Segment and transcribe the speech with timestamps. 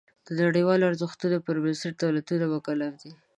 [0.27, 3.11] د نړیوالو ارزښتونو پر بنسټ دولتونه مکلف دي.